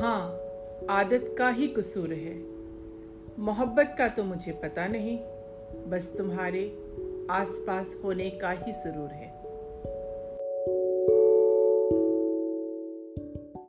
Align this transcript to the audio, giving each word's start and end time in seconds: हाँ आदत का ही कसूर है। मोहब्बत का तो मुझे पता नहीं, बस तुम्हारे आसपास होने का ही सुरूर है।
हाँ 0.00 0.22
आदत 0.90 1.34
का 1.38 1.48
ही 1.48 1.66
कसूर 1.68 2.12
है। 2.12 2.34
मोहब्बत 3.38 3.94
का 3.98 4.08
तो 4.08 4.24
मुझे 4.24 4.52
पता 4.52 4.86
नहीं, 4.86 5.18
बस 5.90 6.14
तुम्हारे 6.18 6.78
आसपास 7.30 8.00
होने 8.04 8.30
का 8.30 8.50
ही 8.50 8.72
सुरूर 8.72 9.08
है। 9.08 9.49